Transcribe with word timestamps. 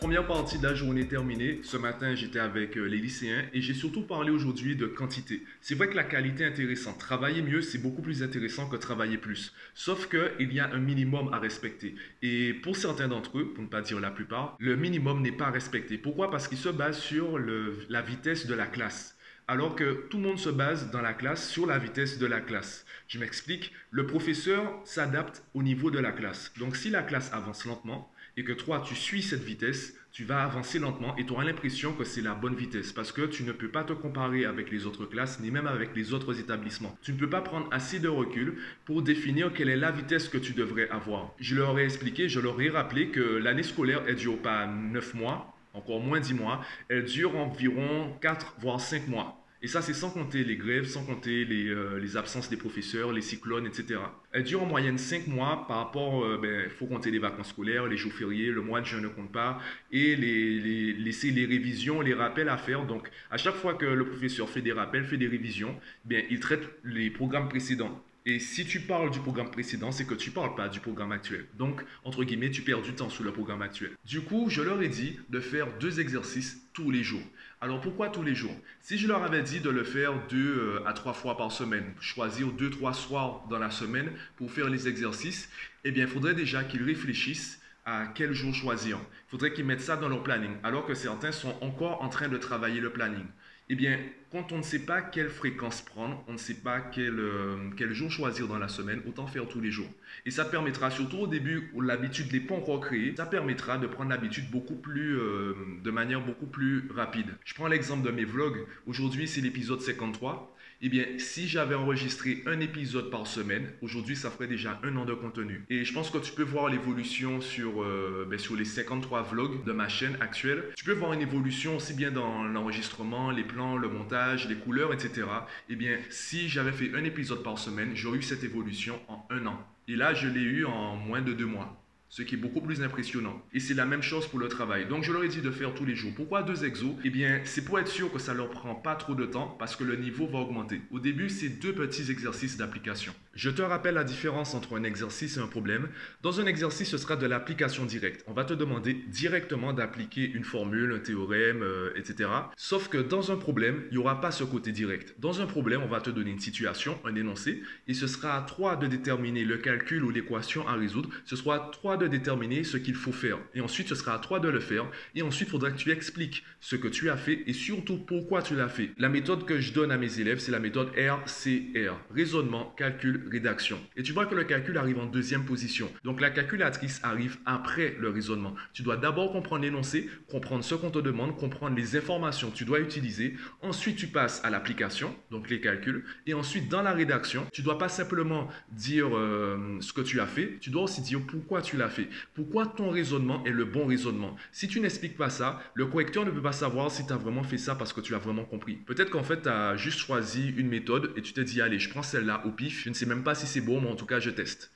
Première 0.00 0.26
partie 0.26 0.58
de 0.58 0.66
la 0.66 0.74
journée 0.74 1.06
terminée. 1.06 1.60
Ce 1.62 1.76
matin, 1.76 2.14
j'étais 2.14 2.38
avec 2.38 2.78
euh, 2.78 2.86
les 2.86 2.96
lycéens 2.96 3.44
et 3.52 3.60
j'ai 3.60 3.74
surtout 3.74 4.00
parlé 4.00 4.30
aujourd'hui 4.30 4.74
de 4.74 4.86
quantité. 4.86 5.42
C'est 5.60 5.74
vrai 5.74 5.90
que 5.90 5.94
la 5.94 6.04
qualité 6.04 6.42
est 6.44 6.46
intéressante. 6.46 6.98
Travailler 6.98 7.42
mieux, 7.42 7.60
c'est 7.60 7.76
beaucoup 7.76 8.00
plus 8.00 8.22
intéressant 8.22 8.66
que 8.66 8.76
travailler 8.76 9.18
plus. 9.18 9.52
Sauf 9.74 10.08
qu'il 10.08 10.54
y 10.54 10.58
a 10.58 10.72
un 10.72 10.78
minimum 10.78 11.28
à 11.34 11.38
respecter. 11.38 11.96
Et 12.22 12.54
pour 12.54 12.78
certains 12.78 13.08
d'entre 13.08 13.40
eux, 13.40 13.52
pour 13.52 13.62
ne 13.62 13.68
pas 13.68 13.82
dire 13.82 14.00
la 14.00 14.10
plupart, 14.10 14.56
le 14.58 14.74
minimum 14.74 15.20
n'est 15.20 15.32
pas 15.32 15.50
respecté. 15.50 15.98
Pourquoi? 15.98 16.30
Parce 16.30 16.48
qu'il 16.48 16.56
se 16.56 16.70
base 16.70 16.98
sur 16.98 17.38
la 17.38 18.00
vitesse 18.00 18.46
de 18.46 18.54
la 18.54 18.66
classe 18.66 19.18
alors 19.48 19.74
que 19.74 20.06
tout 20.08 20.18
le 20.18 20.22
monde 20.22 20.38
se 20.38 20.48
base 20.48 20.92
dans 20.92 21.00
la 21.00 21.12
classe 21.12 21.50
sur 21.50 21.66
la 21.66 21.76
vitesse 21.76 22.18
de 22.18 22.26
la 22.26 22.40
classe. 22.40 22.86
Je 23.08 23.18
m'explique, 23.18 23.72
le 23.90 24.06
professeur 24.06 24.80
s'adapte 24.84 25.42
au 25.54 25.64
niveau 25.64 25.90
de 25.90 25.98
la 25.98 26.12
classe. 26.12 26.52
Donc 26.56 26.76
si 26.76 26.88
la 26.88 27.02
classe 27.02 27.32
avance 27.32 27.64
lentement 27.64 28.12
et 28.36 28.44
que 28.44 28.52
toi 28.52 28.82
tu 28.84 28.94
suis 28.94 29.22
cette 29.22 29.42
vitesse, 29.42 29.94
tu 30.12 30.24
vas 30.24 30.42
avancer 30.42 30.78
lentement 30.78 31.16
et 31.16 31.24
tu 31.24 31.32
auras 31.32 31.44
l'impression 31.44 31.92
que 31.92 32.04
c'est 32.04 32.20
la 32.20 32.34
bonne 32.34 32.54
vitesse 32.54 32.92
parce 32.92 33.12
que 33.12 33.22
tu 33.22 33.44
ne 33.44 33.52
peux 33.52 33.68
pas 33.68 33.84
te 33.84 33.92
comparer 33.92 34.44
avec 34.44 34.70
les 34.70 34.86
autres 34.86 35.06
classes 35.06 35.40
ni 35.40 35.50
même 35.50 35.66
avec 35.66 35.94
les 35.94 36.12
autres 36.12 36.38
établissements. 36.40 36.96
Tu 37.02 37.12
ne 37.12 37.18
peux 37.18 37.30
pas 37.30 37.42
prendre 37.42 37.68
assez 37.70 38.00
de 38.00 38.08
recul 38.08 38.58
pour 38.84 39.02
définir 39.02 39.52
quelle 39.52 39.68
est 39.68 39.76
la 39.76 39.90
vitesse 39.90 40.28
que 40.28 40.38
tu 40.38 40.52
devrais 40.52 40.88
avoir. 40.90 41.32
Je 41.38 41.54
leur 41.54 41.78
ai 41.78 41.84
expliqué, 41.84 42.28
je 42.28 42.40
leur 42.40 42.60
ai 42.60 42.70
rappelé 42.70 43.08
que 43.08 43.20
l'année 43.20 43.62
scolaire, 43.62 44.02
elle 44.06 44.16
dure 44.16 44.40
pas 44.42 44.66
9 44.66 45.14
mois, 45.14 45.56
encore 45.74 46.00
moins 46.00 46.20
10 46.20 46.34
mois, 46.34 46.60
elle 46.88 47.04
dure 47.04 47.36
environ 47.36 48.16
4 48.20 48.56
voire 48.58 48.80
5 48.80 49.06
mois. 49.08 49.39
Et 49.62 49.68
ça, 49.68 49.82
c'est 49.82 49.92
sans 49.92 50.10
compter 50.10 50.42
les 50.42 50.56
grèves, 50.56 50.86
sans 50.86 51.04
compter 51.04 51.44
les, 51.44 51.68
euh, 51.68 52.16
absences 52.16 52.48
des 52.48 52.56
professeurs, 52.56 53.12
les 53.12 53.20
cyclones, 53.20 53.66
etc. 53.66 54.00
Elle 54.32 54.44
dure 54.44 54.62
en 54.62 54.66
moyenne 54.66 54.96
5 54.96 55.26
mois 55.26 55.66
par 55.68 55.76
rapport, 55.78 56.24
il 56.24 56.32
euh, 56.32 56.38
ben, 56.38 56.70
faut 56.70 56.86
compter 56.86 57.10
les 57.10 57.18
vacances 57.18 57.50
scolaires, 57.50 57.86
les 57.86 57.98
jours 57.98 58.12
fériés, 58.12 58.50
le 58.50 58.62
mois 58.62 58.80
de 58.80 58.86
juin 58.86 59.02
ne 59.02 59.08
compte 59.08 59.30
pas, 59.30 59.58
et 59.92 60.16
les, 60.16 60.58
les, 60.58 60.92
laisser 60.94 61.30
les 61.30 61.44
révisions, 61.44 62.00
les 62.00 62.14
rappels 62.14 62.48
à 62.48 62.56
faire. 62.56 62.86
Donc, 62.86 63.10
à 63.30 63.36
chaque 63.36 63.56
fois 63.56 63.74
que 63.74 63.84
le 63.84 64.06
professeur 64.06 64.48
fait 64.48 64.62
des 64.62 64.72
rappels, 64.72 65.04
fait 65.04 65.18
des 65.18 65.28
révisions, 65.28 65.78
bien, 66.06 66.22
il 66.30 66.40
traite 66.40 66.62
les 66.82 67.10
programmes 67.10 67.50
précédents. 67.50 68.02
Et 68.32 68.38
si 68.38 68.64
tu 68.64 68.78
parles 68.78 69.10
du 69.10 69.18
programme 69.18 69.50
précédent, 69.50 69.90
c'est 69.90 70.04
que 70.04 70.14
tu 70.14 70.30
parles 70.30 70.54
pas 70.54 70.68
du 70.68 70.78
programme 70.78 71.10
actuel. 71.10 71.46
Donc, 71.58 71.82
entre 72.04 72.22
guillemets, 72.22 72.52
tu 72.52 72.62
perds 72.62 72.80
du 72.80 72.92
temps 72.92 73.08
sur 73.08 73.24
le 73.24 73.32
programme 73.32 73.60
actuel. 73.60 73.90
Du 74.04 74.20
coup, 74.20 74.48
je 74.48 74.62
leur 74.62 74.80
ai 74.80 74.88
dit 74.88 75.18
de 75.30 75.40
faire 75.40 75.66
deux 75.80 75.98
exercices 75.98 76.62
tous 76.72 76.92
les 76.92 77.02
jours. 77.02 77.24
Alors, 77.60 77.80
pourquoi 77.80 78.08
tous 78.08 78.22
les 78.22 78.36
jours? 78.36 78.54
Si 78.82 78.98
je 78.98 79.08
leur 79.08 79.24
avais 79.24 79.42
dit 79.42 79.58
de 79.58 79.68
le 79.68 79.82
faire 79.82 80.12
deux 80.28 80.58
euh, 80.58 80.86
à 80.86 80.92
trois 80.92 81.12
fois 81.12 81.36
par 81.36 81.50
semaine, 81.50 81.92
choisir 82.00 82.52
deux, 82.52 82.70
trois 82.70 82.94
soirs 82.94 83.44
dans 83.50 83.58
la 83.58 83.72
semaine 83.72 84.12
pour 84.36 84.52
faire 84.52 84.70
les 84.70 84.86
exercices, 84.86 85.48
eh 85.82 85.90
bien, 85.90 86.04
il 86.04 86.08
faudrait 86.08 86.34
déjà 86.34 86.62
qu'ils 86.62 86.84
réfléchissent 86.84 87.60
à 87.84 88.06
quel 88.14 88.32
jour 88.32 88.54
choisir. 88.54 88.98
Il 89.26 89.30
faudrait 89.30 89.52
qu'ils 89.52 89.64
mettent 89.64 89.80
ça 89.80 89.96
dans 89.96 90.08
leur 90.08 90.22
planning, 90.22 90.52
alors 90.62 90.86
que 90.86 90.94
certains 90.94 91.32
sont 91.32 91.56
encore 91.62 92.00
en 92.00 92.08
train 92.08 92.28
de 92.28 92.36
travailler 92.36 92.80
le 92.80 92.90
planning. 92.90 93.26
Eh 93.72 93.76
bien, 93.76 94.00
quand 94.32 94.50
on 94.50 94.58
ne 94.58 94.62
sait 94.64 94.80
pas 94.80 95.00
quelle 95.00 95.28
fréquence 95.28 95.80
prendre, 95.80 96.24
on 96.26 96.32
ne 96.32 96.38
sait 96.38 96.54
pas 96.54 96.80
quel, 96.80 97.20
euh, 97.20 97.70
quel 97.76 97.92
jour 97.92 98.10
choisir 98.10 98.48
dans 98.48 98.58
la 98.58 98.66
semaine, 98.66 99.00
autant 99.06 99.28
faire 99.28 99.46
tous 99.46 99.60
les 99.60 99.70
jours. 99.70 99.86
Et 100.26 100.32
ça 100.32 100.44
permettra, 100.44 100.90
surtout 100.90 101.18
au 101.18 101.26
début 101.28 101.70
où 101.72 101.80
l'habitude 101.80 102.32
n'est 102.32 102.40
pas 102.40 102.56
encore 102.56 102.84
ça 103.16 103.26
permettra 103.26 103.78
de 103.78 103.86
prendre 103.86 104.10
l'habitude 104.10 104.50
beaucoup 104.50 104.74
plus, 104.74 105.16
euh, 105.16 105.54
de 105.84 105.90
manière 105.92 106.20
beaucoup 106.20 106.46
plus 106.46 106.88
rapide. 106.92 107.28
Je 107.44 107.54
prends 107.54 107.68
l'exemple 107.68 108.04
de 108.04 108.10
mes 108.10 108.24
vlogs. 108.24 108.66
Aujourd'hui, 108.88 109.28
c'est 109.28 109.40
l'épisode 109.40 109.80
53 109.80 110.56
eh 110.82 110.88
bien, 110.88 111.04
si 111.18 111.46
j'avais 111.46 111.74
enregistré 111.74 112.42
un 112.46 112.58
épisode 112.60 113.10
par 113.10 113.26
semaine, 113.26 113.70
aujourd'hui, 113.82 114.16
ça 114.16 114.30
ferait 114.30 114.46
déjà 114.46 114.80
un 114.82 114.96
an 114.96 115.04
de 115.04 115.12
contenu. 115.12 115.64
Et 115.68 115.84
je 115.84 115.92
pense 115.92 116.08
que 116.08 116.16
tu 116.16 116.32
peux 116.32 116.42
voir 116.42 116.68
l'évolution 116.68 117.42
sur, 117.42 117.82
euh, 117.82 118.26
ben, 118.28 118.38
sur 118.38 118.56
les 118.56 118.64
53 118.64 119.22
vlogs 119.22 119.62
de 119.64 119.72
ma 119.72 119.88
chaîne 119.88 120.16
actuelle. 120.20 120.64
Tu 120.76 120.84
peux 120.84 120.94
voir 120.94 121.12
une 121.12 121.20
évolution 121.20 121.76
aussi 121.76 121.92
bien 121.92 122.10
dans 122.10 122.44
l'enregistrement, 122.44 123.30
les 123.30 123.44
plans, 123.44 123.76
le 123.76 123.88
montage, 123.88 124.48
les 124.48 124.54
couleurs, 124.54 124.94
etc. 124.94 125.26
Eh 125.68 125.76
bien, 125.76 125.98
si 126.08 126.48
j'avais 126.48 126.72
fait 126.72 126.94
un 126.94 127.04
épisode 127.04 127.42
par 127.42 127.58
semaine, 127.58 127.90
j'aurais 127.94 128.18
eu 128.18 128.22
cette 128.22 128.44
évolution 128.44 128.98
en 129.08 129.26
un 129.28 129.44
an. 129.46 129.58
Et 129.86 129.96
là, 129.96 130.14
je 130.14 130.28
l'ai 130.28 130.40
eu 130.40 130.64
en 130.64 130.96
moins 130.96 131.20
de 131.20 131.34
deux 131.34 131.46
mois 131.46 131.76
ce 132.10 132.22
qui 132.22 132.34
est 132.34 132.38
beaucoup 132.38 132.60
plus 132.60 132.82
impressionnant. 132.82 133.40
Et 133.52 133.60
c'est 133.60 133.74
la 133.74 133.86
même 133.86 134.02
chose 134.02 134.26
pour 134.26 134.38
le 134.38 134.48
travail. 134.48 134.86
Donc 134.86 135.04
je 135.04 135.12
leur 135.12 135.22
ai 135.24 135.28
dit 135.28 135.40
de 135.40 135.50
faire 135.50 135.72
tous 135.74 135.84
les 135.84 135.94
jours. 135.94 136.12
Pourquoi 136.14 136.42
deux 136.42 136.64
exos? 136.64 136.94
Eh 137.04 137.10
bien, 137.10 137.40
c'est 137.44 137.64
pour 137.64 137.78
être 137.78 137.88
sûr 137.88 138.12
que 138.12 138.18
ça 138.18 138.34
leur 138.34 138.50
prend 138.50 138.74
pas 138.74 138.96
trop 138.96 139.14
de 139.14 139.24
temps 139.24 139.56
parce 139.58 139.76
que 139.76 139.84
le 139.84 139.96
niveau 139.96 140.26
va 140.26 140.40
augmenter. 140.40 140.82
Au 140.90 140.98
début, 140.98 141.30
c'est 141.30 141.48
deux 141.48 141.72
petits 141.72 142.10
exercices 142.10 142.56
d'application. 142.56 143.14
Je 143.34 143.48
te 143.48 143.62
rappelle 143.62 143.94
la 143.94 144.02
différence 144.02 144.54
entre 144.54 144.76
un 144.76 144.82
exercice 144.82 145.36
et 145.36 145.40
un 145.40 145.46
problème. 145.46 145.88
Dans 146.22 146.40
un 146.40 146.46
exercice, 146.46 146.90
ce 146.90 146.98
sera 146.98 147.14
de 147.14 147.26
l'application 147.26 147.86
directe. 147.86 148.24
On 148.26 148.32
va 148.32 148.44
te 148.44 148.54
demander 148.54 148.94
directement 149.06 149.72
d'appliquer 149.72 150.28
une 150.28 150.42
formule, 150.42 150.92
un 150.92 150.98
théorème, 150.98 151.62
euh, 151.62 151.92
etc. 151.94 152.28
Sauf 152.56 152.88
que 152.88 152.98
dans 152.98 153.30
un 153.30 153.36
problème, 153.36 153.84
il 153.90 153.92
n'y 153.92 153.98
aura 153.98 154.20
pas 154.20 154.32
ce 154.32 154.42
côté 154.42 154.72
direct. 154.72 155.14
Dans 155.20 155.40
un 155.40 155.46
problème, 155.46 155.80
on 155.82 155.88
va 155.88 156.00
te 156.00 156.10
donner 156.10 156.32
une 156.32 156.40
situation, 156.40 156.98
un 157.04 157.14
énoncé, 157.14 157.62
et 157.86 157.94
ce 157.94 158.08
sera 158.08 158.36
à 158.36 158.42
toi 158.42 158.74
de 158.74 158.88
déterminer 158.88 159.44
le 159.44 159.58
calcul 159.58 160.02
ou 160.02 160.10
l'équation 160.10 160.66
à 160.66 160.74
résoudre. 160.74 161.10
Ce 161.24 161.36
sera 161.36 161.54
à 161.54 161.70
toi 161.70 161.96
de 162.00 162.08
déterminer 162.08 162.64
ce 162.64 162.76
qu'il 162.76 162.96
faut 162.96 163.12
faire. 163.12 163.38
Et 163.54 163.60
ensuite, 163.60 163.88
ce 163.88 163.94
sera 163.94 164.14
à 164.14 164.18
toi 164.18 164.40
de 164.40 164.48
le 164.48 164.60
faire. 164.60 164.86
Et 165.14 165.22
ensuite, 165.22 165.48
il 165.48 165.52
faudra 165.52 165.70
que 165.70 165.76
tu 165.76 165.90
expliques 165.90 166.44
ce 166.60 166.76
que 166.76 166.88
tu 166.88 167.10
as 167.10 167.16
fait 167.16 167.42
et 167.46 167.52
surtout 167.52 167.98
pourquoi 167.98 168.42
tu 168.42 168.56
l'as 168.56 168.68
fait. 168.68 168.90
La 168.98 169.08
méthode 169.08 169.44
que 169.44 169.60
je 169.60 169.72
donne 169.72 169.92
à 169.92 169.98
mes 169.98 170.20
élèves, 170.20 170.38
c'est 170.38 170.50
la 170.50 170.58
méthode 170.58 170.90
RCR. 170.96 171.94
Raisonnement, 172.12 172.74
calcul, 172.76 173.28
rédaction. 173.30 173.78
Et 173.96 174.02
tu 174.02 174.12
vois 174.12 174.26
que 174.26 174.34
le 174.34 174.44
calcul 174.44 174.76
arrive 174.76 174.98
en 174.98 175.06
deuxième 175.06 175.44
position. 175.44 175.90
Donc 176.04 176.20
la 176.20 176.30
calculatrice 176.30 177.00
arrive 177.02 177.38
après 177.46 177.96
le 177.98 178.08
raisonnement. 178.10 178.54
Tu 178.72 178.82
dois 178.82 178.96
d'abord 178.96 179.32
comprendre 179.32 179.62
l'énoncé, 179.62 180.08
comprendre 180.30 180.64
ce 180.64 180.74
qu'on 180.74 180.90
te 180.90 180.98
demande, 180.98 181.36
comprendre 181.36 181.76
les 181.76 181.96
informations 181.96 182.50
que 182.50 182.56
tu 182.56 182.64
dois 182.64 182.80
utiliser. 182.80 183.36
Ensuite, 183.62 183.96
tu 183.96 184.06
passes 184.06 184.42
à 184.44 184.50
l'application, 184.50 185.14
donc 185.30 185.50
les 185.50 185.60
calculs. 185.60 186.04
Et 186.26 186.34
ensuite, 186.34 186.68
dans 186.68 186.82
la 186.82 186.92
rédaction, 186.92 187.46
tu 187.52 187.62
dois 187.62 187.78
pas 187.78 187.88
simplement 187.88 188.48
dire 188.72 189.16
euh, 189.16 189.78
ce 189.80 189.92
que 189.92 190.00
tu 190.00 190.20
as 190.20 190.26
fait, 190.26 190.58
tu 190.60 190.70
dois 190.70 190.82
aussi 190.84 191.02
dire 191.02 191.20
pourquoi 191.26 191.62
tu 191.62 191.76
l'as 191.76 191.89
fait. 191.90 192.08
Pourquoi 192.32 192.64
ton 192.66 192.88
raisonnement 192.88 193.44
est 193.44 193.50
le 193.50 193.66
bon 193.66 193.84
raisonnement? 193.84 194.34
Si 194.52 194.66
tu 194.66 194.80
n'expliques 194.80 195.18
pas 195.18 195.28
ça, 195.28 195.60
le 195.74 195.84
correcteur 195.84 196.24
ne 196.24 196.30
peut 196.30 196.40
pas 196.40 196.52
savoir 196.52 196.90
si 196.90 197.06
tu 197.06 197.12
as 197.12 197.16
vraiment 197.16 197.42
fait 197.42 197.58
ça 197.58 197.74
parce 197.74 197.92
que 197.92 198.00
tu 198.00 198.14
as 198.14 198.18
vraiment 198.18 198.44
compris. 198.44 198.76
Peut-être 198.76 199.10
qu'en 199.10 199.22
fait, 199.22 199.42
tu 199.42 199.48
as 199.50 199.76
juste 199.76 199.98
choisi 199.98 200.54
une 200.56 200.68
méthode 200.68 201.12
et 201.16 201.20
tu 201.20 201.34
te 201.34 201.40
dis, 201.42 201.60
allez, 201.60 201.78
je 201.78 201.90
prends 201.90 202.02
celle-là 202.02 202.46
au 202.46 202.50
pif. 202.50 202.84
Je 202.84 202.88
ne 202.88 202.94
sais 202.94 203.04
même 203.04 203.22
pas 203.22 203.34
si 203.34 203.46
c'est 203.46 203.60
bon, 203.60 203.82
mais 203.82 203.88
en 203.88 203.96
tout 203.96 204.06
cas, 204.06 204.20
je 204.20 204.30
teste. 204.30 204.72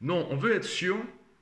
Non, 0.00 0.28
on 0.30 0.36
veut 0.36 0.52
être 0.52 0.64
sûr 0.64 0.96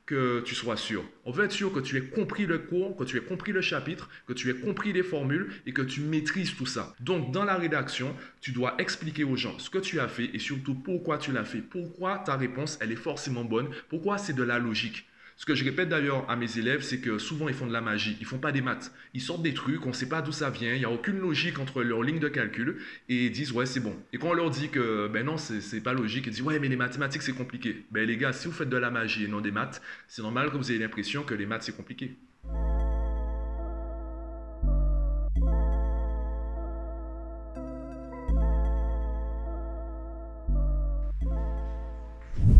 que 0.06 0.40
tu 0.40 0.54
sois 0.54 0.76
sûr. 0.76 1.04
On 1.24 1.32
veut 1.32 1.44
être 1.44 1.52
sûr 1.52 1.72
que 1.72 1.80
tu 1.80 1.96
aies 1.96 2.04
compris 2.04 2.46
le 2.46 2.58
cours, 2.58 2.96
que 2.96 3.02
tu 3.02 3.16
aies 3.16 3.22
compris 3.22 3.50
le 3.50 3.60
chapitre, 3.60 4.08
que 4.28 4.32
tu 4.32 4.48
aies 4.48 4.54
compris 4.54 4.92
les 4.92 5.02
formules 5.02 5.50
et 5.66 5.72
que 5.72 5.82
tu 5.82 6.00
maîtrises 6.00 6.54
tout 6.54 6.64
ça. 6.64 6.94
Donc, 7.00 7.32
dans 7.32 7.44
la 7.44 7.56
rédaction, 7.56 8.14
tu 8.40 8.52
dois 8.52 8.76
expliquer 8.78 9.24
aux 9.24 9.36
gens 9.36 9.58
ce 9.58 9.68
que 9.68 9.78
tu 9.78 9.98
as 9.98 10.06
fait 10.06 10.30
et 10.32 10.38
surtout 10.38 10.76
pourquoi 10.76 11.18
tu 11.18 11.32
l'as 11.32 11.44
fait. 11.44 11.60
Pourquoi 11.60 12.18
ta 12.18 12.36
réponse, 12.36 12.78
elle 12.80 12.92
est 12.92 12.96
forcément 12.96 13.44
bonne? 13.44 13.68
Pourquoi 13.88 14.16
c'est 14.16 14.32
de 14.32 14.44
la 14.44 14.60
logique? 14.60 15.08
Ce 15.38 15.44
que 15.44 15.54
je 15.54 15.64
répète 15.64 15.90
d'ailleurs 15.90 16.28
à 16.30 16.36
mes 16.36 16.58
élèves, 16.58 16.80
c'est 16.80 16.98
que 16.98 17.18
souvent 17.18 17.48
ils 17.48 17.54
font 17.54 17.66
de 17.66 17.72
la 17.72 17.82
magie, 17.82 18.16
ils 18.20 18.26
font 18.26 18.38
pas 18.38 18.52
des 18.52 18.62
maths. 18.62 18.90
Ils 19.12 19.20
sortent 19.20 19.42
des 19.42 19.52
trucs, 19.52 19.84
on 19.84 19.90
ne 19.90 19.94
sait 19.94 20.08
pas 20.08 20.22
d'où 20.22 20.32
ça 20.32 20.48
vient, 20.48 20.72
il 20.72 20.78
n'y 20.78 20.86
a 20.86 20.90
aucune 20.90 21.18
logique 21.18 21.58
entre 21.58 21.82
leurs 21.82 22.02
lignes 22.02 22.20
de 22.20 22.28
calcul 22.28 22.78
et 23.10 23.26
ils 23.26 23.30
disent 23.30 23.52
ouais 23.52 23.66
c'est 23.66 23.80
bon. 23.80 23.94
Et 24.14 24.18
quand 24.18 24.28
on 24.28 24.34
leur 24.34 24.48
dit 24.48 24.70
que 24.70 25.08
ben 25.08 25.26
non 25.26 25.36
c'est 25.36 25.82
pas 25.82 25.92
logique, 25.92 26.26
ils 26.26 26.32
disent 26.32 26.42
ouais 26.42 26.58
mais 26.58 26.68
les 26.68 26.76
mathématiques 26.76 27.22
c'est 27.22 27.34
compliqué. 27.34 27.84
Ben 27.90 28.06
les 28.06 28.16
gars, 28.16 28.32
si 28.32 28.48
vous 28.48 28.54
faites 28.54 28.70
de 28.70 28.78
la 28.78 28.90
magie 28.90 29.24
et 29.24 29.28
non 29.28 29.42
des 29.42 29.50
maths, 29.50 29.82
c'est 30.08 30.22
normal 30.22 30.50
que 30.50 30.56
vous 30.56 30.70
ayez 30.70 30.80
l'impression 30.80 31.22
que 31.22 31.34
les 31.34 31.44
maths 31.44 31.64
c'est 31.64 31.76
compliqué. 31.76 32.16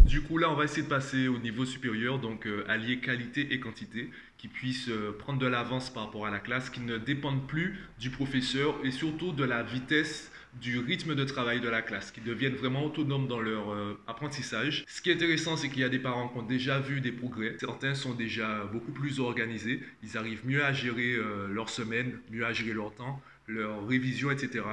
Du 0.07 0.23
coup, 0.23 0.39
là, 0.39 0.49
on 0.49 0.55
va 0.55 0.65
essayer 0.65 0.83
de 0.83 0.89
passer 0.89 1.27
au 1.27 1.39
niveau 1.39 1.65
supérieur, 1.65 2.21
donc 2.21 2.47
euh, 2.47 2.65
allier 2.69 3.01
qualité 3.01 3.53
et 3.53 3.59
quantité, 3.59 4.09
qui 4.39 4.47
puissent 4.47 4.89
euh, 4.89 5.11
prendre 5.11 5.41
de 5.41 5.49
l'avance 5.49 5.91
par 5.91 6.05
rapport 6.05 6.27
à 6.27 6.31
la 6.31 6.39
classe, 6.39 6.71
qui 6.71 6.79
ne 6.79 6.97
dépendent 6.97 7.45
plus 7.49 7.81
du 7.99 8.11
professeur 8.11 8.77
et 8.85 8.93
surtout 8.93 9.33
de 9.33 9.43
la 9.43 9.65
vitesse 9.65 10.31
du 10.61 10.79
rythme 10.79 11.17
de 11.17 11.25
travail 11.25 11.61
de 11.61 11.69
la 11.69 11.83
classe, 11.83 12.13
qui 12.13 12.21
deviennent 12.21 12.55
vraiment 12.55 12.85
autonomes 12.85 13.27
dans 13.27 13.41
leur 13.41 13.73
euh, 13.73 13.99
apprentissage. 14.07 14.85
Ce 14.87 15.03
qui 15.03 15.11
est 15.11 15.15
intéressant, 15.15 15.57
c'est 15.57 15.69
qu'il 15.71 15.81
y 15.81 15.85
a 15.85 15.89
des 15.89 15.99
parents 15.99 16.29
qui 16.29 16.39
ont 16.39 16.47
déjà 16.47 16.79
vu 16.79 17.01
des 17.01 17.11
progrès. 17.11 17.57
Certains 17.59 17.95
sont 17.95 18.15
déjà 18.15 18.65
beaucoup 18.73 18.93
plus 18.93 19.19
organisés. 19.19 19.83
Ils 20.05 20.17
arrivent 20.17 20.47
mieux 20.47 20.65
à 20.65 20.73
gérer 20.73 21.17
leur 21.51 21.69
semaine, 21.69 22.21
mieux 22.31 22.47
à 22.47 22.53
gérer 22.53 22.75
leur 22.75 22.95
temps, 22.95 23.21
leur 23.49 23.87
révision, 23.87 24.31
etc. 24.31 24.65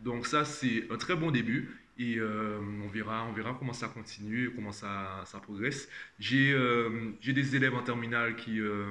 Donc 0.00 0.26
ça, 0.26 0.44
c'est 0.44 0.84
un 0.90 0.96
très 0.96 1.16
bon 1.16 1.30
début. 1.30 1.81
Et 2.02 2.18
euh, 2.18 2.58
on, 2.84 2.88
verra, 2.88 3.26
on 3.28 3.32
verra 3.32 3.54
comment 3.56 3.72
ça 3.72 3.86
continue, 3.86 4.50
comment 4.54 4.72
ça, 4.72 5.24
progresse. 5.42 5.88
J'ai 6.18 6.52
euh, 6.52 7.12
j'ai 7.20 7.32
des 7.32 7.54
élèves 7.56 7.74
en 7.74 7.82
terminale 7.82 8.36
qui, 8.36 8.60
euh, 8.60 8.90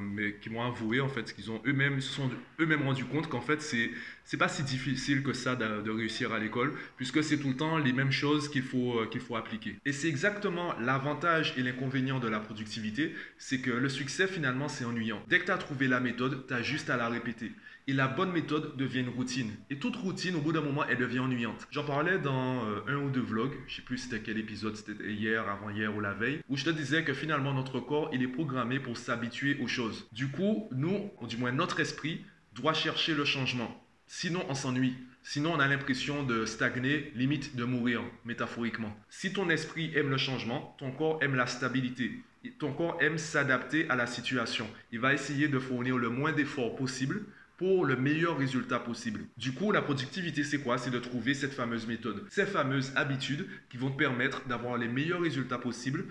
m'ont 0.49 0.63
avoué 0.63 1.01
en 1.01 1.09
fait 1.09 1.33
qu'ils 1.33 1.51
ont 1.51 1.61
eux-mêmes 1.65 2.01
se 2.01 2.13
sont 2.13 2.29
eux-mêmes 2.59 2.83
rendu 2.83 3.05
compte 3.05 3.27
qu'en 3.29 3.41
fait 3.41 3.61
c'est 3.61 3.91
c'est 4.25 4.37
pas 4.37 4.49
si 4.49 4.63
difficile 4.63 5.23
que 5.23 5.33
ça 5.33 5.55
de, 5.55 5.89
réussir 5.89 6.33
à 6.33 6.39
l'école 6.39 6.73
puisque 6.97 7.23
c'est 7.23 7.37
tout 7.37 7.49
le 7.49 7.55
temps 7.55 7.77
les 7.77 7.93
mêmes 7.93 8.11
choses 8.11 8.49
qu'il 8.49 8.63
faut 8.63 9.05
qu'il 9.11 9.21
faut 9.21 9.35
appliquer. 9.35 9.75
Et 9.85 9.91
c'est 9.91 10.07
exactement 10.07 10.73
l'avantage 10.79 11.53
et 11.57 11.63
l'inconvénient 11.63 12.19
de 12.19 12.27
la 12.27 12.39
productivité, 12.39 13.13
c'est 13.37 13.59
que 13.59 13.71
le 13.71 13.89
succès 13.89 14.27
finalement 14.27 14.67
c'est 14.67 14.85
ennuyant. 14.85 15.21
Dès 15.27 15.39
que 15.39 15.45
tu 15.45 15.51
as 15.51 15.57
trouvé 15.57 15.87
la 15.87 15.99
méthode, 15.99 16.45
tu 16.47 16.53
as 16.53 16.61
juste 16.61 16.89
à 16.89 16.97
la 16.97 17.09
répéter 17.09 17.51
et 17.87 17.93
la 17.93 18.07
bonne 18.07 18.31
méthode 18.31 18.77
devient 18.77 18.99
une 18.99 19.09
routine. 19.09 19.51
Et 19.69 19.77
toute 19.77 19.95
routine, 19.95 20.35
au 20.35 20.39
bout 20.39 20.53
d'un 20.53 20.61
moment, 20.61 20.85
elle 20.87 20.97
devient 20.97 21.19
ennuyante. 21.19 21.67
J'en 21.71 21.83
parlais 21.83 22.19
dans 22.19 22.63
un 22.87 22.95
ou 23.01 23.09
deux 23.09 23.21
vlogs, 23.21 23.53
je 23.67 23.75
sais 23.75 23.81
plus 23.81 23.97
c'était 23.97 24.21
quel 24.21 24.37
épisode, 24.37 24.75
c'était 24.75 25.11
hier, 25.11 25.49
avant-hier 25.49 25.95
ou 25.95 25.99
la 25.99 26.13
veille, 26.13 26.41
où 26.49 26.57
je 26.57 26.65
te 26.65 26.69
disais 26.69 27.03
que 27.03 27.13
finalement 27.13 27.53
notre 27.53 27.79
corps, 27.79 28.09
il 28.13 28.23
est 28.23 28.27
programmé 28.27 28.79
pour 28.79 28.97
s'habituer 28.97 29.57
aux 29.61 29.67
choses. 29.67 30.07
Du 30.11 30.29
coup, 30.29 30.67
nous, 30.71 31.11
ou 31.19 31.27
du 31.27 31.37
moins 31.37 31.51
notre 31.51 31.79
esprit, 31.79 32.25
doit 32.53 32.73
chercher 32.73 33.13
le 33.13 33.25
changement. 33.25 33.83
Sinon, 34.07 34.43
on 34.49 34.55
s'ennuie. 34.55 34.95
Sinon, 35.23 35.53
on 35.53 35.59
a 35.59 35.67
l'impression 35.67 36.23
de 36.23 36.45
stagner, 36.45 37.11
limite 37.15 37.55
de 37.55 37.63
mourir, 37.63 38.01
métaphoriquement. 38.25 38.95
Si 39.09 39.31
ton 39.31 39.49
esprit 39.49 39.91
aime 39.95 40.09
le 40.09 40.17
changement, 40.17 40.75
ton 40.79 40.91
corps 40.91 41.19
aime 41.21 41.35
la 41.35 41.47
stabilité. 41.47 42.23
Ton 42.57 42.73
corps 42.73 42.97
aime 43.01 43.19
s'adapter 43.19 43.87
à 43.89 43.95
la 43.95 44.07
situation. 44.07 44.67
Il 44.91 44.99
va 44.99 45.13
essayer 45.13 45.47
de 45.47 45.59
fournir 45.59 45.97
le 45.97 46.09
moins 46.09 46.31
d'efforts 46.33 46.75
possible 46.75 47.25
pour 47.61 47.85
le 47.85 47.95
meilleur 47.95 48.39
résultat 48.39 48.79
possible. 48.79 49.19
Du 49.37 49.51
coup, 49.51 49.71
la 49.71 49.83
productivité, 49.83 50.43
c'est 50.43 50.61
quoi? 50.61 50.79
C'est 50.79 50.89
de 50.89 50.97
trouver 50.97 51.35
cette 51.35 51.53
fameuse 51.53 51.85
méthode, 51.85 52.25
ces 52.27 52.47
fameuses 52.47 52.91
habitudes 52.95 53.45
qui 53.69 53.77
vont 53.77 53.91
te 53.91 53.97
permettre 53.97 54.47
d'avoir 54.47 54.79
les 54.79 54.87
meilleurs 54.87 55.21
résultats 55.21 55.59
possibles 55.59 56.05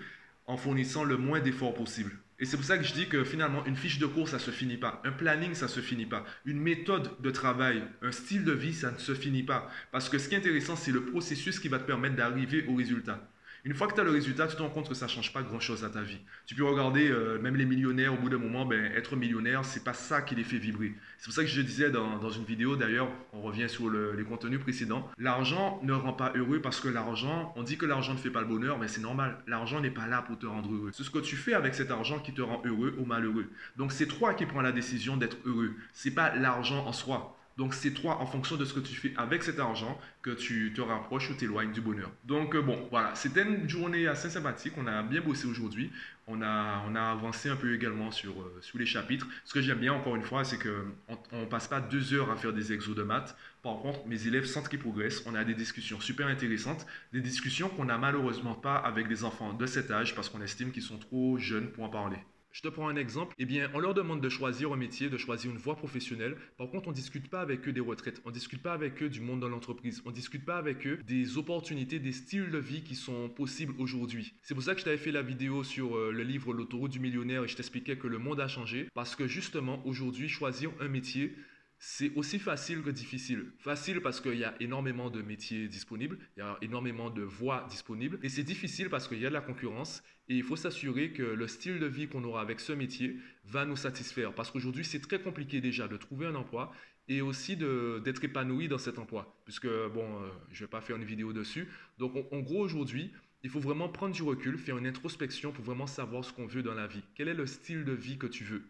en 0.46 0.56
fournissant 0.56 1.02
le 1.02 1.16
moins 1.16 1.40
d'efforts 1.40 1.74
possible. 1.74 2.12
Et 2.38 2.44
c'est 2.44 2.56
pour 2.56 2.64
ça 2.64 2.78
que 2.78 2.84
je 2.84 2.92
dis 2.92 3.08
que 3.08 3.24
finalement, 3.24 3.66
une 3.66 3.74
fiche 3.74 3.98
de 3.98 4.06
cours, 4.06 4.28
ça 4.28 4.36
ne 4.36 4.42
se 4.42 4.52
finit 4.52 4.76
pas. 4.76 5.02
Un 5.04 5.10
planning, 5.10 5.54
ça 5.54 5.66
ne 5.66 5.70
se 5.70 5.80
finit 5.80 6.06
pas. 6.06 6.24
Une 6.44 6.60
méthode 6.60 7.10
de 7.20 7.30
travail, 7.32 7.82
un 8.00 8.12
style 8.12 8.44
de 8.44 8.52
vie, 8.52 8.72
ça 8.72 8.92
ne 8.92 8.98
se 8.98 9.12
finit 9.12 9.42
pas. 9.42 9.68
Parce 9.90 10.08
que 10.08 10.18
ce 10.18 10.28
qui 10.28 10.36
est 10.36 10.38
intéressant, 10.38 10.76
c'est 10.76 10.92
le 10.92 11.02
processus 11.02 11.58
qui 11.58 11.66
va 11.66 11.80
te 11.80 11.84
permettre 11.84 12.14
d'arriver 12.14 12.64
au 12.68 12.76
résultat. 12.76 13.28
Une 13.64 13.74
fois 13.74 13.86
que 13.88 13.94
tu 13.94 14.00
as 14.00 14.04
le 14.04 14.10
résultat, 14.10 14.46
tu 14.46 14.56
te 14.56 14.62
rends 14.62 14.70
compte 14.70 14.88
que 14.88 14.94
ça 14.94 15.06
ne 15.06 15.10
change 15.10 15.32
pas 15.32 15.42
grand-chose 15.42 15.84
à 15.84 15.90
ta 15.90 16.00
vie. 16.00 16.18
Tu 16.46 16.54
peux 16.54 16.64
regarder 16.64 17.10
euh, 17.10 17.38
même 17.40 17.56
les 17.56 17.66
millionnaires, 17.66 18.14
au 18.14 18.16
bout 18.16 18.30
d'un 18.30 18.38
moment, 18.38 18.64
ben, 18.64 18.84
être 18.96 19.16
millionnaire, 19.16 19.64
c'est 19.64 19.84
pas 19.84 19.92
ça 19.92 20.22
qui 20.22 20.34
les 20.34 20.44
fait 20.44 20.58
vibrer. 20.58 20.94
C'est 21.18 21.26
pour 21.26 21.34
ça 21.34 21.42
que 21.42 21.48
je 21.50 21.60
disais 21.60 21.90
dans, 21.90 22.18
dans 22.18 22.30
une 22.30 22.44
vidéo, 22.44 22.76
d'ailleurs, 22.76 23.08
on 23.32 23.42
revient 23.42 23.68
sur 23.68 23.90
les 23.90 24.24
contenus 24.24 24.60
précédents, 24.60 25.10
l'argent 25.18 25.80
ne 25.82 25.92
rend 25.92 26.12
pas 26.12 26.32
heureux 26.34 26.60
parce 26.60 26.80
que 26.80 26.88
l'argent, 26.88 27.52
on 27.56 27.62
dit 27.62 27.76
que 27.76 27.86
l'argent 27.86 28.14
ne 28.14 28.18
fait 28.18 28.30
pas 28.30 28.40
le 28.40 28.46
bonheur, 28.46 28.78
mais 28.78 28.88
c'est 28.88 29.00
normal. 29.00 29.38
L'argent 29.46 29.80
n'est 29.80 29.90
pas 29.90 30.06
là 30.06 30.22
pour 30.22 30.38
te 30.38 30.46
rendre 30.46 30.72
heureux. 30.72 30.90
C'est 30.94 31.02
ce 31.02 31.10
que 31.10 31.18
tu 31.18 31.36
fais 31.36 31.54
avec 31.54 31.74
cet 31.74 31.90
argent 31.90 32.18
qui 32.18 32.32
te 32.32 32.42
rend 32.42 32.62
heureux 32.64 32.94
ou 32.98 33.04
malheureux. 33.04 33.46
Donc 33.76 33.92
c'est 33.92 34.06
toi 34.06 34.34
qui 34.34 34.46
prends 34.46 34.62
la 34.62 34.72
décision 34.72 35.16
d'être 35.16 35.36
heureux. 35.44 35.74
C'est 35.92 36.12
pas 36.12 36.34
l'argent 36.34 36.86
en 36.86 36.92
soi. 36.92 37.36
Donc 37.60 37.74
c'est 37.74 37.90
toi, 37.90 38.22
en 38.22 38.26
fonction 38.26 38.56
de 38.56 38.64
ce 38.64 38.72
que 38.72 38.80
tu 38.80 38.94
fais 38.94 39.12
avec 39.18 39.42
cet 39.42 39.58
argent, 39.58 40.00
que 40.22 40.30
tu 40.30 40.72
te 40.74 40.80
rapproches 40.80 41.28
ou 41.28 41.34
t'éloignes 41.34 41.72
du 41.72 41.82
bonheur. 41.82 42.10
Donc 42.24 42.54
euh, 42.54 42.62
bon, 42.62 42.88
voilà, 42.90 43.14
c'était 43.14 43.42
une 43.42 43.68
journée 43.68 44.06
assez 44.06 44.30
sympathique. 44.30 44.72
On 44.78 44.86
a 44.86 45.02
bien 45.02 45.20
bossé 45.20 45.46
aujourd'hui. 45.46 45.90
On 46.26 46.40
a, 46.40 46.82
on 46.88 46.94
a 46.94 47.02
avancé 47.02 47.50
un 47.50 47.56
peu 47.56 47.74
également 47.74 48.12
sur, 48.12 48.40
euh, 48.40 48.58
sur 48.62 48.78
les 48.78 48.86
chapitres. 48.86 49.26
Ce 49.44 49.52
que 49.52 49.60
j'aime 49.60 49.78
bien, 49.78 49.92
encore 49.92 50.16
une 50.16 50.22
fois, 50.22 50.42
c'est 50.42 50.56
qu'on 50.58 51.36
ne 51.38 51.44
passe 51.44 51.68
pas 51.68 51.82
deux 51.82 52.14
heures 52.14 52.30
à 52.30 52.36
faire 52.36 52.54
des 52.54 52.72
exos 52.72 52.96
de 52.96 53.02
maths. 53.02 53.36
Par 53.62 53.76
contre, 53.82 54.06
mes 54.06 54.26
élèves 54.26 54.46
sentent 54.46 54.70
qu'ils 54.70 54.78
progressent. 54.78 55.22
On 55.26 55.34
a 55.34 55.44
des 55.44 55.54
discussions 55.54 56.00
super 56.00 56.28
intéressantes, 56.28 56.86
des 57.12 57.20
discussions 57.20 57.68
qu'on 57.68 57.84
n'a 57.84 57.98
malheureusement 57.98 58.54
pas 58.54 58.76
avec 58.76 59.06
des 59.06 59.22
enfants 59.22 59.52
de 59.52 59.66
cet 59.66 59.90
âge 59.90 60.14
parce 60.14 60.30
qu'on 60.30 60.40
estime 60.40 60.72
qu'ils 60.72 60.82
sont 60.82 60.96
trop 60.96 61.36
jeunes 61.36 61.68
pour 61.72 61.84
en 61.84 61.90
parler. 61.90 62.16
Je 62.52 62.62
te 62.62 62.68
prends 62.68 62.88
un 62.88 62.96
exemple. 62.96 63.34
Eh 63.38 63.44
bien, 63.44 63.70
on 63.74 63.78
leur 63.78 63.94
demande 63.94 64.20
de 64.20 64.28
choisir 64.28 64.72
un 64.72 64.76
métier, 64.76 65.08
de 65.08 65.16
choisir 65.16 65.50
une 65.50 65.58
voie 65.58 65.76
professionnelle. 65.76 66.36
Par 66.56 66.68
contre, 66.68 66.88
on 66.88 66.90
ne 66.90 66.96
discute 66.96 67.28
pas 67.28 67.40
avec 67.40 67.66
eux 67.68 67.72
des 67.72 67.80
retraites. 67.80 68.20
On 68.24 68.30
ne 68.30 68.34
discute 68.34 68.62
pas 68.62 68.72
avec 68.72 69.02
eux 69.02 69.08
du 69.08 69.20
monde 69.20 69.40
de 69.40 69.46
l'entreprise. 69.46 70.02
On 70.04 70.10
ne 70.10 70.14
discute 70.14 70.44
pas 70.44 70.56
avec 70.56 70.86
eux 70.86 70.98
des 71.06 71.38
opportunités, 71.38 72.00
des 72.00 72.12
styles 72.12 72.50
de 72.50 72.58
vie 72.58 72.82
qui 72.82 72.96
sont 72.96 73.28
possibles 73.28 73.74
aujourd'hui. 73.78 74.34
C'est 74.42 74.54
pour 74.54 74.64
ça 74.64 74.74
que 74.74 74.80
je 74.80 74.84
t'avais 74.84 74.98
fait 74.98 75.12
la 75.12 75.22
vidéo 75.22 75.62
sur 75.62 75.96
euh, 75.96 76.10
le 76.10 76.22
livre 76.24 76.52
L'autoroute 76.52 76.90
du 76.90 76.98
millionnaire 76.98 77.44
et 77.44 77.48
je 77.48 77.56
t'expliquais 77.56 77.96
que 77.96 78.08
le 78.08 78.18
monde 78.18 78.40
a 78.40 78.48
changé. 78.48 78.88
Parce 78.94 79.14
que 79.14 79.28
justement, 79.28 79.80
aujourd'hui, 79.86 80.28
choisir 80.28 80.70
un 80.80 80.88
métier, 80.88 81.36
c'est 81.82 82.12
aussi 82.14 82.38
facile 82.38 82.82
que 82.82 82.90
difficile. 82.90 83.52
Facile 83.58 84.02
parce 84.02 84.20
qu'il 84.20 84.36
y 84.36 84.44
a 84.44 84.54
énormément 84.60 85.08
de 85.08 85.22
métiers 85.22 85.66
disponibles, 85.66 86.18
il 86.36 86.40
y 86.40 86.42
a 86.42 86.58
énormément 86.60 87.08
de 87.08 87.22
voies 87.22 87.66
disponibles. 87.70 88.18
Et 88.22 88.28
c'est 88.28 88.42
difficile 88.42 88.90
parce 88.90 89.08
qu'il 89.08 89.18
y 89.18 89.24
a 89.24 89.30
de 89.30 89.34
la 89.34 89.40
concurrence 89.40 90.02
et 90.28 90.36
il 90.36 90.42
faut 90.42 90.56
s'assurer 90.56 91.12
que 91.12 91.22
le 91.22 91.48
style 91.48 91.80
de 91.80 91.86
vie 91.86 92.06
qu'on 92.06 92.22
aura 92.22 92.42
avec 92.42 92.60
ce 92.60 92.74
métier 92.74 93.16
va 93.46 93.64
nous 93.64 93.76
satisfaire. 93.76 94.34
Parce 94.34 94.50
qu'aujourd'hui, 94.50 94.84
c'est 94.84 95.00
très 95.00 95.22
compliqué 95.22 95.62
déjà 95.62 95.88
de 95.88 95.96
trouver 95.96 96.26
un 96.26 96.34
emploi 96.34 96.70
et 97.08 97.22
aussi 97.22 97.56
d'être 97.56 98.22
épanoui 98.22 98.68
dans 98.68 98.76
cet 98.76 98.98
emploi. 98.98 99.40
Puisque, 99.46 99.66
bon, 99.66 100.04
euh, 100.04 100.28
je 100.52 100.62
ne 100.62 100.66
vais 100.66 100.70
pas 100.70 100.82
faire 100.82 100.96
une 100.96 101.04
vidéo 101.04 101.32
dessus. 101.32 101.66
Donc, 101.96 102.14
en 102.30 102.40
gros, 102.40 102.60
aujourd'hui, 102.60 103.10
il 103.42 103.48
faut 103.48 103.58
vraiment 103.58 103.88
prendre 103.88 104.14
du 104.14 104.22
recul, 104.22 104.58
faire 104.58 104.76
une 104.76 104.86
introspection 104.86 105.50
pour 105.50 105.64
vraiment 105.64 105.86
savoir 105.86 106.26
ce 106.26 106.32
qu'on 106.34 106.46
veut 106.46 106.62
dans 106.62 106.74
la 106.74 106.86
vie. 106.86 107.02
Quel 107.14 107.28
est 107.28 107.34
le 107.34 107.46
style 107.46 107.86
de 107.86 107.92
vie 107.92 108.18
que 108.18 108.26
tu 108.26 108.44
veux? 108.44 108.64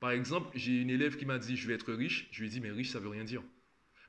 Par 0.00 0.10
exemple, 0.10 0.50
j'ai 0.54 0.80
une 0.80 0.90
élève 0.90 1.16
qui 1.16 1.26
m'a 1.26 1.38
dit 1.38 1.56
je 1.56 1.68
vais 1.68 1.74
être 1.74 1.92
riche. 1.92 2.28
Je 2.32 2.40
lui 2.40 2.48
ai 2.48 2.50
dit 2.50 2.60
mais 2.60 2.70
riche 2.70 2.90
ça 2.90 2.98
veut 2.98 3.08
rien 3.08 3.24
dire. 3.24 3.42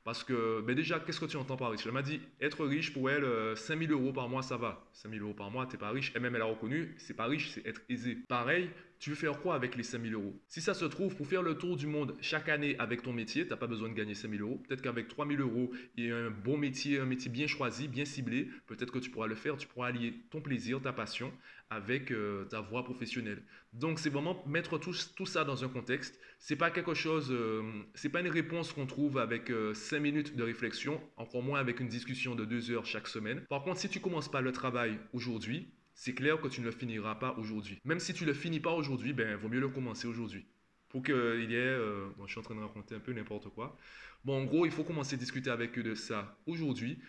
Parce 0.03 0.23
que 0.23 0.61
ben 0.61 0.75
déjà, 0.75 0.99
qu'est-ce 0.99 1.19
que 1.19 1.25
tu 1.25 1.38
entends 1.38 1.57
par 1.57 1.69
riche? 1.69 1.85
Elle 1.85 1.91
m'a 1.91 2.01
dit 2.01 2.21
être 2.39 2.65
riche 2.65 2.91
pour 2.91 3.09
elle, 3.09 3.25
5000 3.55 3.91
euh, 3.91 3.93
euros 3.93 4.13
par 4.13 4.29
mois 4.29 4.41
ça 4.41 4.57
va. 4.57 4.89
5000 4.93 5.21
euros 5.21 5.33
par 5.33 5.51
mois, 5.51 5.67
t'es 5.67 5.77
pas 5.77 5.91
riche. 5.91 6.11
Et 6.15 6.17
elle 6.17 6.41
a 6.41 6.45
reconnu, 6.45 6.95
c'est 6.97 7.13
pas 7.13 7.25
riche, 7.25 7.51
c'est 7.51 7.67
être 7.67 7.81
aisé. 7.88 8.15
Pareil, 8.27 8.69
tu 9.01 9.09
veux 9.09 9.15
faire 9.15 9.42
quoi 9.42 9.56
avec 9.56 9.75
les 9.75 9.81
5000 9.81 10.13
euros? 10.13 10.39
Si 10.48 10.62
ça 10.62 10.75
se 10.75 10.86
trouve, 10.86 11.15
pour 11.15 11.25
faire 11.25 11.42
le 11.42 11.56
tour 11.56 11.75
du 11.75 11.88
monde 11.88 12.15
chaque 12.21 12.50
année 12.50 12.75
avec 12.77 13.01
ton 13.01 13.13
métier, 13.13 13.45
tu 13.45 13.50
n'as 13.50 13.57
pas 13.57 13.65
besoin 13.65 13.89
de 13.89 13.95
gagner 13.95 14.13
5000 14.13 14.42
euros. 14.42 14.62
Peut-être 14.68 14.83
qu'avec 14.83 15.07
3000 15.07 15.42
euros 15.42 15.71
et 15.98 16.12
un 16.12 16.30
bon 16.30 16.56
métier, 16.56 17.00
un 17.00 17.06
métier 17.06 17.31
bien 17.31 17.48
choisi, 17.48 17.88
bien 17.88 18.06
ciblé, 18.06 18.48
peut-être 18.68 18.92
que 18.92 19.00
tu 19.00 19.09
pourras 19.09 19.25
le 19.25 19.33
faire. 19.33 19.57
Tu 19.57 19.68
pourras 19.68 19.88
allier 19.88 20.13
ton 20.30 20.39
plaisir, 20.39 20.80
ta 20.80 20.94
passion 20.94 21.33
avec 21.71 22.12
euh, 22.12 22.45
ta 22.45 22.62
voie 22.62 22.83
professionnelle. 22.83 23.42
Donc, 23.74 23.98
c'est 23.98 24.09
vraiment 24.09 24.44
mettre 24.45 24.77
tout, 24.77 24.94
ça 25.25 25.45
dans 25.45 25.63
un 25.63 25.69
contexte. 25.69 26.19
C'est 26.38 26.57
pas 26.57 26.69
quelque 26.69 26.94
chose, 26.94 27.30
euh, 27.31 27.63
c'est 27.95 28.09
pas 28.09 28.19
une 28.19 28.27
réponse 28.27 28.71
qu'on 28.71 28.86
trouve 28.86 29.18
avec 29.18 29.48
5 29.48 29.53
euh, 29.53 30.00
minutes 30.00 30.36
de 30.36 30.44
réflexion, 30.44 31.01
encore 31.18 31.42
moins 31.42 31.59
avec 31.59 31.80
une 31.80 31.88
discussion 31.88 32.36
de 32.36 32.45
2 32.45 32.69
heures 32.69 32.86
chaque 32.86 33.07
semaine. 33.07 33.42
Par 33.50 33.63
contre, 33.63 33.79
si 33.79 33.89
tu 33.89 34.00
commences 34.00 34.29
pas 34.29 34.41
le 34.41 34.51
travail 34.51 35.00
aujourd'hui, 35.12 35.72
c'est 35.93 36.13
clair 36.13 36.39
que 36.39 36.48
tu 36.48 36.62
ne 36.62 36.65
le 36.65 36.71
finiras 36.71 37.15
pas 37.15 37.36
aujourd'hui. 37.38 37.79
Même 37.86 38.00
si 38.00 38.13
tu 38.13 38.24
ne 38.24 38.29
le 38.29 38.33
finis 38.33 38.60
pas 38.60 38.71
aujourd'hui, 38.71 39.13
ben, 39.13 39.36
vaut 39.36 39.50
mieux 39.50 39.60
le 39.60 39.69
commencer 39.69 40.07
aujourd'hui. 40.07 40.45
Pour 40.89 41.03
qu'il 41.03 41.13
y 41.50 41.55
ait... 41.55 41.57
Euh, 41.57 42.07
bon, 42.17 42.25
je 42.27 42.31
suis 42.31 42.39
en 42.39 42.43
train 42.43 42.55
de 42.55 42.60
raconter 42.60 42.95
un 42.95 43.00
peu 43.00 43.13
n'importe 43.13 43.50
quoi. 43.50 43.77
Bon, 44.25 44.41
en 44.41 44.45
gros, 44.45 44.65
il 44.65 44.71
faut 44.71 44.83
commencer 44.83 45.15
à 45.15 45.17
discuter 45.17 45.50
avec 45.50 45.77
eux 45.77 45.83
de 45.83 45.95
ça 45.95 46.38
aujourd'hui 46.45 47.00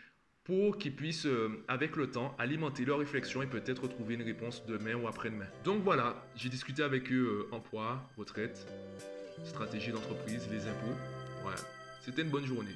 pour 0.44 0.78
qu'ils 0.78 0.94
puissent, 0.94 1.26
euh, 1.26 1.64
avec 1.68 1.96
le 1.96 2.10
temps, 2.10 2.34
alimenter 2.38 2.84
leur 2.84 2.98
réflexion 2.98 3.42
et 3.42 3.46
peut-être 3.46 3.86
trouver 3.88 4.14
une 4.14 4.22
réponse 4.22 4.66
demain 4.66 4.94
ou 4.94 5.06
après-demain. 5.06 5.46
Donc 5.64 5.82
voilà, 5.82 6.26
j'ai 6.34 6.48
discuté 6.48 6.82
avec 6.82 7.12
eux 7.12 7.48
euh, 7.50 7.54
emploi, 7.54 8.08
retraite, 8.16 8.66
stratégie 9.44 9.92
d'entreprise, 9.92 10.48
les 10.50 10.66
impôts. 10.66 10.96
Voilà, 11.42 11.58
c'était 12.04 12.22
une 12.22 12.30
bonne 12.30 12.46
journée. 12.46 12.74